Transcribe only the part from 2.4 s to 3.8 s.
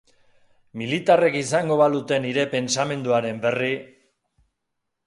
pentsamenduaren berri!